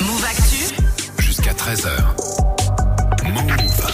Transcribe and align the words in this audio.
Move 0.00 0.24
Actu. 0.24 0.74
Jusqu'à 1.18 1.52
13h. 1.52 1.90
Move. 3.24 3.85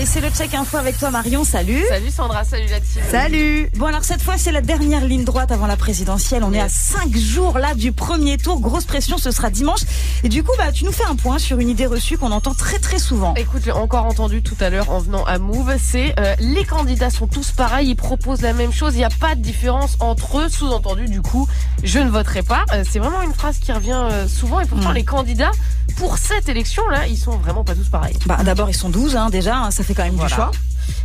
Allez, 0.00 0.08
c'est 0.08 0.22
le 0.22 0.30
check 0.30 0.54
info 0.54 0.78
avec 0.78 0.96
toi 0.96 1.10
Marion, 1.10 1.44
salut. 1.44 1.84
Salut 1.86 2.10
Sandra, 2.10 2.42
salut 2.42 2.68
la 2.70 2.80
team. 2.80 3.02
Salut. 3.10 3.70
Bon 3.76 3.84
alors 3.84 4.02
cette 4.02 4.22
fois 4.22 4.38
c'est 4.38 4.50
la 4.50 4.62
dernière 4.62 5.04
ligne 5.04 5.24
droite 5.24 5.52
avant 5.52 5.66
la 5.66 5.76
présidentielle. 5.76 6.42
On 6.42 6.54
est 6.54 6.60
à 6.60 6.70
5 6.70 7.14
jours 7.18 7.58
là 7.58 7.74
du 7.74 7.92
premier 7.92 8.38
tour. 8.38 8.60
Grosse 8.60 8.86
pression, 8.86 9.18
ce 9.18 9.30
sera 9.30 9.50
dimanche. 9.50 9.80
Et 10.24 10.30
du 10.30 10.42
coup, 10.42 10.52
bah 10.56 10.72
tu 10.72 10.86
nous 10.86 10.92
fais 10.92 11.04
un 11.04 11.16
point 11.16 11.38
sur 11.38 11.58
une 11.58 11.68
idée 11.68 11.84
reçue 11.84 12.16
qu'on 12.16 12.32
entend 12.32 12.54
très 12.54 12.78
très 12.78 12.98
souvent. 12.98 13.34
Écoute, 13.34 13.60
j'ai 13.62 13.72
encore 13.72 14.06
entendu 14.06 14.42
tout 14.42 14.56
à 14.60 14.70
l'heure 14.70 14.88
en 14.88 15.00
venant 15.00 15.22
à 15.24 15.36
Move, 15.38 15.74
c'est 15.78 16.18
euh, 16.18 16.34
les 16.38 16.64
candidats 16.64 17.10
sont 17.10 17.26
tous 17.26 17.52
pareils, 17.52 17.90
ils 17.90 17.96
proposent 17.96 18.40
la 18.40 18.54
même 18.54 18.72
chose, 18.72 18.94
il 18.94 18.98
n'y 18.98 19.04
a 19.04 19.10
pas 19.10 19.34
de 19.34 19.42
différence 19.42 19.98
entre 20.00 20.38
eux. 20.38 20.48
Sous-entendu, 20.48 21.08
du 21.08 21.20
coup, 21.20 21.46
je 21.82 21.98
ne 21.98 22.08
voterai 22.08 22.42
pas. 22.42 22.64
Euh, 22.72 22.84
c'est 22.90 23.00
vraiment 23.00 23.20
une 23.20 23.34
phrase 23.34 23.58
qui 23.58 23.70
revient 23.70 24.06
euh, 24.10 24.26
souvent 24.26 24.60
et 24.60 24.64
pourtant 24.64 24.92
Mm. 24.92 24.94
les 24.94 25.04
candidats 25.04 25.50
pour 25.96 26.16
cette 26.16 26.48
élection 26.48 26.88
là, 26.88 27.06
ils 27.06 27.18
sont 27.18 27.36
vraiment 27.36 27.64
pas 27.64 27.74
tous 27.74 27.90
pareils. 27.90 28.16
Bah 28.24 28.38
d'abord 28.42 28.70
ils 28.70 28.74
sont 28.74 28.88
12 28.88 29.16
hein, 29.16 29.28
déjà, 29.28 29.56
hein, 29.56 29.70
ça 29.70 29.84
fait 29.84 29.89
quand 29.94 30.04
même 30.04 30.14
Voilà. 30.14 30.28
du 30.28 30.34
choix. 30.34 30.50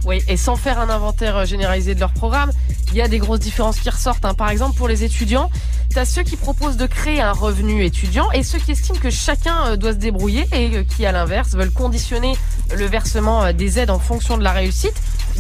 Oui, 0.05 0.21
et 0.27 0.37
sans 0.37 0.55
faire 0.55 0.79
un 0.79 0.89
inventaire 0.89 1.37
euh, 1.37 1.45
généralisé 1.45 1.95
de 1.95 1.99
leur 1.99 2.11
programme, 2.11 2.51
il 2.91 2.97
y 2.97 3.01
a 3.01 3.07
des 3.07 3.17
grosses 3.19 3.39
différences 3.39 3.79
qui 3.79 3.89
ressortent. 3.89 4.25
hein. 4.25 4.33
Par 4.33 4.49
exemple, 4.49 4.77
pour 4.77 4.87
les 4.87 5.03
étudiants, 5.03 5.49
tu 5.91 5.99
as 5.99 6.05
ceux 6.05 6.23
qui 6.23 6.37
proposent 6.37 6.77
de 6.77 6.85
créer 6.87 7.21
un 7.21 7.31
revenu 7.33 7.83
étudiant 7.83 8.31
et 8.31 8.43
ceux 8.43 8.57
qui 8.59 8.71
estiment 8.71 8.99
que 8.99 9.09
chacun 9.09 9.65
euh, 9.67 9.75
doit 9.75 9.91
se 9.91 9.97
débrouiller 9.97 10.47
et 10.53 10.75
euh, 10.77 10.83
qui, 10.83 11.05
à 11.05 11.11
l'inverse, 11.11 11.51
veulent 11.53 11.71
conditionner 11.71 12.35
le 12.75 12.85
versement 12.85 13.51
des 13.53 13.77
aides 13.79 13.89
en 13.91 13.99
fonction 13.99 14.37
de 14.37 14.43
la 14.43 14.51
réussite. 14.51 14.93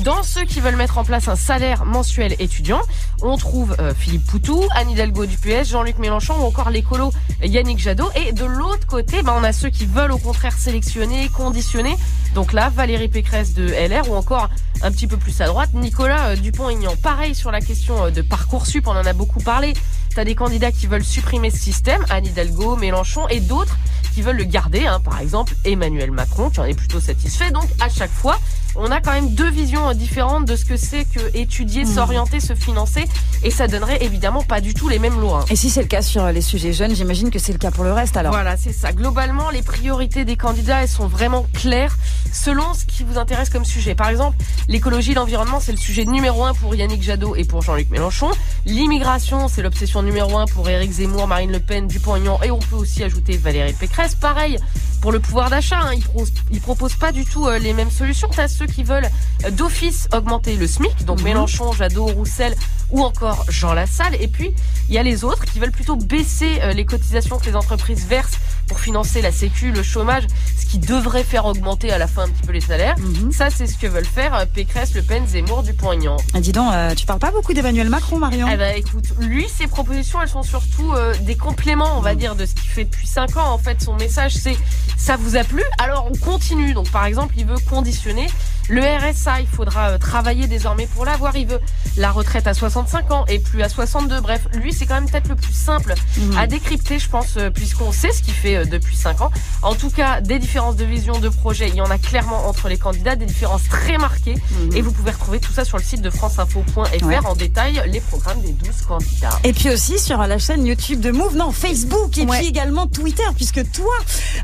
Dans 0.03 0.23
ceux 0.23 0.43
qui 0.43 0.59
veulent 0.59 0.75
mettre 0.75 0.97
en 0.97 1.05
place 1.05 1.27
un 1.29 1.37
salaire 1.37 1.85
mensuel 1.85 2.35
étudiant, 2.39 2.81
on 3.21 3.37
trouve 3.37 3.75
euh, 3.79 3.93
Philippe 3.97 4.25
Poutou, 4.27 4.61
Anne 4.75 4.89
Hidalgo 4.91 5.25
du 5.25 5.37
PS, 5.37 5.69
Jean-Luc 5.69 5.97
Mélenchon 5.99 6.35
ou 6.39 6.43
encore 6.43 6.69
l'écolo 6.69 7.13
Yannick 7.41 7.79
Jadot. 7.79 8.09
Et 8.15 8.33
de 8.33 8.43
l'autre 8.45 8.85
côté, 8.87 9.23
bah, 9.23 9.33
on 9.37 9.43
a 9.43 9.53
ceux 9.53 9.69
qui 9.69 9.85
veulent 9.85 10.11
au 10.11 10.17
contraire 10.17 10.53
sélectionner, 10.53 11.29
conditionner. 11.29 11.95
Donc 12.35 12.51
là, 12.51 12.69
Valérie 12.69 13.07
Pécresse 13.07 13.53
de 13.53 13.65
LR 13.65 14.11
ou 14.11 14.13
encore 14.13 14.49
un 14.81 14.91
petit 14.91 15.07
peu 15.07 15.15
plus 15.15 15.39
à 15.39 15.45
droite, 15.47 15.69
Nicolas 15.73 16.31
euh, 16.31 16.35
Dupont-Aignan. 16.35 16.93
Pareil 17.01 17.33
sur 17.33 17.49
la 17.49 17.61
question 17.61 18.05
euh, 18.05 18.09
de 18.11 18.21
Parcoursup, 18.21 18.85
on 18.87 18.91
en 18.91 19.05
a 19.05 19.13
beaucoup 19.13 19.39
parlé. 19.39 19.73
T'as 20.13 20.25
des 20.25 20.35
candidats 20.35 20.73
qui 20.73 20.85
veulent 20.85 21.03
supprimer 21.03 21.49
ce 21.49 21.57
système, 21.57 22.03
Anne 22.09 22.25
Hidalgo, 22.25 22.75
Mélenchon, 22.75 23.25
et 23.29 23.39
d'autres 23.39 23.77
qui 24.13 24.21
veulent 24.21 24.35
le 24.35 24.43
garder. 24.43 24.85
hein. 24.85 24.99
Par 24.99 25.21
exemple, 25.21 25.55
Emmanuel 25.63 26.11
Macron, 26.11 26.49
qui 26.49 26.59
en 26.59 26.65
est 26.65 26.73
plutôt 26.73 26.99
satisfait. 26.99 27.51
Donc 27.51 27.69
à 27.79 27.87
chaque 27.87 28.11
fois, 28.11 28.37
on 28.75 28.91
a 28.91 29.01
quand 29.01 29.11
même 29.13 29.29
deux 29.33 29.49
visions 29.49 29.89
euh, 29.89 29.93
différentes 29.93 30.45
de 30.45 30.55
ce 30.55 30.65
que 30.65 30.77
c'est 30.77 31.05
que 31.05 31.19
étudier, 31.35 31.85
Mhm. 31.85 31.93
s'orienter, 31.93 32.39
se 32.39 32.53
financer, 32.55 33.05
et 33.43 33.51
ça 33.51 33.67
donnerait 33.67 34.03
évidemment 34.03 34.43
pas 34.43 34.61
du 34.61 34.73
tout 34.73 34.89
les 34.89 34.99
mêmes 34.99 35.19
lois. 35.19 35.39
hein. 35.41 35.45
Et 35.49 35.55
si 35.55 35.69
c'est 35.69 35.81
le 35.81 35.87
cas 35.87 36.01
sur 36.01 36.25
les 36.27 36.41
sujets 36.41 36.73
jeunes, 36.73 36.95
j'imagine 36.95 37.29
que 37.31 37.39
c'est 37.39 37.53
le 37.53 37.57
cas 37.59 37.71
pour 37.71 37.83
le 37.83 37.93
reste 37.93 38.17
alors. 38.17 38.33
Voilà, 38.33 38.57
c'est 38.57 38.73
ça. 38.73 38.91
Globalement, 38.91 39.49
les 39.49 39.61
priorités 39.61 40.25
des 40.25 40.35
candidats, 40.35 40.81
elles 40.83 40.89
sont 40.89 41.07
vraiment 41.07 41.45
claires 41.53 41.95
selon 42.33 42.73
ce 42.73 42.85
qui 42.85 43.03
vous 43.03 43.17
intéresse 43.17 43.49
comme 43.49 43.65
sujet. 43.65 43.95
Par 43.95 44.09
exemple, 44.09 44.37
l'écologie, 44.67 45.13
l'environnement, 45.13 45.59
c'est 45.59 45.71
le 45.71 45.77
sujet 45.77 46.05
numéro 46.05 46.43
un 46.43 46.53
pour 46.53 46.75
Yannick 46.75 47.01
Jadot 47.03 47.35
et 47.35 47.43
pour 47.45 47.61
Jean-Luc 47.61 47.89
Mélenchon. 47.89 48.29
L'immigration, 48.65 49.47
c'est 49.47 49.61
l'obsession 49.61 50.01
numéro 50.01 50.37
un 50.37 50.45
pour 50.45 50.67
Éric 50.67 50.91
Zemmour, 50.91 51.27
Marine 51.27 51.51
Le 51.51 51.59
Pen, 51.59 51.87
Dupont-Aignan 51.87 52.39
et 52.43 52.51
on 52.51 52.59
peut 52.59 52.75
aussi 52.75 53.03
ajouter 53.03 53.37
Valérie 53.37 53.73
Pécresse. 53.73 54.15
Pareil 54.15 54.57
pour 55.05 55.11
le 55.11 55.19
pouvoir 55.19 55.51
d'achat, 55.51 55.81
hein, 55.83 55.91
ils, 55.93 56.01
pro- 56.03 56.25
ils 56.49 56.59
proposent 56.59 56.95
pas 56.95 57.11
du 57.11 57.25
tout 57.25 57.45
euh, 57.45 57.59
les 57.59 57.73
mêmes 57.73 57.91
solutions. 57.91 58.27
T'as 58.35 58.47
ceux 58.47 58.65
qui 58.65 58.81
veulent 58.83 59.07
euh, 59.45 59.51
d'office 59.51 60.07
augmenter 60.11 60.55
le 60.57 60.65
SMIC, 60.65 61.05
donc 61.05 61.19
Mhm. 61.19 61.25
Mélenchon, 61.25 61.71
Jadot, 61.73 62.07
Roussel 62.07 62.55
ou 62.89 63.03
encore 63.03 63.45
Jean 63.49 63.73
Lassalle. 63.73 64.15
Et 64.19 64.27
puis, 64.27 64.51
il 64.89 64.95
y 64.95 64.97
a 64.97 65.03
les 65.03 65.23
autres 65.23 65.45
qui 65.45 65.59
veulent 65.59 65.69
plutôt 65.71 65.95
baisser 65.95 66.59
euh, 66.63 66.73
les 66.73 66.85
cotisations 66.85 67.37
que 67.37 67.45
les 67.45 67.55
entreprises 67.55 68.03
versent 68.07 68.39
pour 68.67 68.79
financer 68.79 69.21
la 69.21 69.31
sécu, 69.31 69.71
le 69.71 69.83
chômage, 69.83 70.23
ce 70.57 70.65
qui 70.65 70.79
devrait 70.79 71.23
faire 71.23 71.45
augmenter 71.45 71.91
à 71.91 71.97
la 71.97 72.07
fin 72.07 72.23
un 72.23 72.29
petit 72.29 72.45
peu 72.45 72.53
les 72.53 72.61
salaires. 72.61 72.95
Mhm. 72.99 73.31
Ça, 73.31 73.49
c'est 73.49 73.67
ce 73.67 73.77
que 73.77 73.87
veulent 73.87 74.05
faire 74.05 74.33
euh, 74.35 74.45
Pécresse, 74.45 74.93
Le 74.93 75.01
Pen, 75.01 75.25
Zemmour, 75.27 75.63
Dupont-Aignan. 75.63 76.17
Ah, 76.33 76.39
Dis 76.39 76.51
donc, 76.51 76.73
euh, 76.73 76.93
tu 76.95 77.05
parles 77.05 77.19
pas 77.19 77.31
beaucoup 77.31 77.53
d'Emmanuel 77.53 77.89
Macron 77.89 78.17
Marion 78.17 78.47
Eh 78.51 78.57
ben, 78.57 78.75
écoute, 78.75 79.05
lui, 79.19 79.47
ses 79.49 79.67
propositions, 79.67 80.21
elles 80.21 80.29
sont 80.29 80.43
surtout 80.43 80.93
euh, 80.93 81.13
des 81.21 81.35
compléments, 81.35 81.97
on 81.97 82.01
va 82.01 82.15
dire, 82.15 82.35
de 82.35 82.45
ce 82.45 82.53
qu'il 82.53 82.69
fait 82.69 82.85
depuis 82.85 83.07
5 83.07 83.37
ans. 83.37 83.51
En 83.51 83.57
fait, 83.57 83.81
son 83.81 83.95
message, 83.95 84.33
c'est 84.35 84.57
ça 84.97 85.17
vous 85.17 85.35
a 85.35 85.43
plu, 85.43 85.61
alors 85.77 86.09
on 86.11 86.17
continue. 86.17 86.73
Donc, 86.73 86.89
par 86.89 87.05
exemple, 87.05 87.35
il 87.37 87.45
veut 87.45 87.59
conditionner 87.69 88.27
le 88.69 88.81
RSA. 88.81 89.41
Il 89.41 89.47
faudra 89.47 89.89
euh, 89.91 89.97
travailler 89.97 90.47
désormais 90.47 90.87
pour 90.87 91.05
l'avoir. 91.05 91.35
Il 91.35 91.47
veut 91.47 91.59
la 91.97 92.11
retraite 92.11 92.47
à 92.47 92.53
65 92.53 93.11
ans 93.11 93.25
et 93.27 93.39
plus 93.39 93.61
à 93.61 93.69
62. 93.69 94.21
Bref, 94.21 94.47
lui, 94.53 94.73
c'est 94.73 94.85
quand 94.85 94.95
même 94.95 95.09
peut-être 95.09 95.27
le 95.29 95.35
plus 95.35 95.53
simple 95.53 95.93
Mhm. 96.17 96.37
à 96.37 96.47
décrypter, 96.47 96.99
je 96.99 97.09
pense, 97.09 97.37
euh, 97.37 97.49
puisqu'on 97.49 97.91
sait 97.91 98.11
ce 98.11 98.21
qu'il 98.21 98.33
fait 98.33 98.55
euh, 98.57 98.65
depuis 98.65 98.95
5 98.95 99.21
ans. 99.21 99.31
En 99.61 99.75
tout 99.75 99.89
cas, 99.89 100.21
des 100.21 100.39
différences 100.39 100.75
de 100.75 100.85
vision, 100.85 101.19
de 101.19 101.29
projet, 101.29 101.67
il 101.69 101.75
y 101.75 101.81
en 101.81 101.89
a 101.89 101.97
clairement 101.97 102.47
entre 102.47 102.67
les 102.69 102.77
candidats, 102.77 103.15
des 103.15 103.25
différences 103.25 103.63
très 103.69 103.97
marquées. 103.97 104.35
Mhm. 104.51 104.75
Et 104.75 104.81
vous 104.81 104.91
pouvez 104.91 105.11
retrouver 105.11 105.39
tout 105.39 105.53
ça 105.53 105.65
sur 105.65 105.77
le 105.77 105.83
site 105.83 106.01
de 106.01 106.09
franceinfo.fr 106.09 107.05
Ouais. 107.05 107.17
en 107.25 107.35
détail, 107.35 107.81
les 107.91 107.99
programmes 107.99 108.41
des 108.41 108.53
12 108.53 108.81
candidats. 108.87 109.39
Et 109.43 109.53
puis 109.53 109.69
aussi 109.69 109.99
sur 109.99 110.17
la 110.17 110.37
chaîne 110.37 110.65
YouTube 110.65 110.99
de 110.99 111.11
Move, 111.11 111.35
non, 111.35 111.51
Facebook 111.51 112.17
et 112.17 112.25
Ouais. 112.25 112.37
puis 112.39 112.47
également 112.47 112.87
Twitter, 112.87 113.23
puisque 113.35 113.69
toi, 113.71 113.93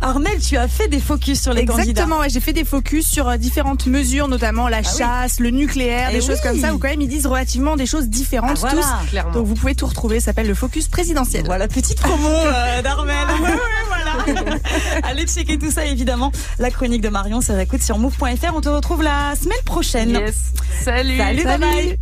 Armel, 0.01 0.39
tu 0.39 0.57
as 0.57 0.67
fait 0.67 0.87
des 0.87 0.99
focus 0.99 1.41
sur 1.41 1.53
les 1.53 1.65
candidats. 1.65 1.83
Exactement, 1.89 2.19
ouais, 2.19 2.29
j'ai 2.29 2.39
fait 2.39 2.53
des 2.53 2.65
focus 2.65 3.07
sur 3.07 3.37
différentes 3.37 3.85
mesures, 3.87 4.10
notamment 4.27 4.67
la 4.67 4.77
Ah 4.77 4.81
oui. 4.81 4.97
chasse, 4.97 5.39
le 5.39 5.49
nucléaire, 5.49 6.09
Eh 6.11 6.16
des 6.16 6.22
choses 6.22 6.41
comme 6.41 6.59
ça, 6.59 6.73
où 6.73 6.77
quand 6.77 6.88
même 6.89 7.01
ils 7.01 7.07
disent 7.07 7.25
relativement 7.27 7.75
des 7.75 7.85
choses 7.85 8.07
différentes 8.07 8.51
Ah, 8.63 8.72
voilà. 8.72 8.75
tous. 8.75 9.09
Clairement. 9.09 9.31
Donc 9.31 9.45
vous 9.47 9.55
pouvez 9.55 9.75
tout 9.75 9.85
retrouver, 9.85 10.19
ça 10.19 10.27
s'appelle 10.27 10.47
le 10.47 10.53
focus 10.55 10.88
présidentiel. 10.88 11.45
Voilà, 11.45 11.67
petite 11.67 11.99
promo 11.99 12.27
euh, 12.29 12.81
d'Armel. 12.83 13.16
Ouais, 13.41 13.49
ouais, 13.49 13.55
voilà. 13.88 14.57
Allez 15.03 15.25
checker 15.25 15.57
tout 15.57 15.72
ça, 15.72 15.85
évidemment. 15.85 16.31
La 16.59 16.69
chronique 16.72 17.01
de 17.01 17.09
Marion, 17.09 17.41
ça 17.41 17.57
s'écoute 17.57 17.81
sur 17.81 17.97
move.fr. 17.97 18.53
On 18.55 18.61
te 18.61 18.69
retrouve 18.69 19.03
la 19.03 19.33
semaine 19.41 19.57
prochaine. 19.66 20.09
Yes. 20.11 20.35
Salut. 20.83 21.17
Salut, 21.17 21.43
bye 21.43 21.57
bye. 21.59 21.97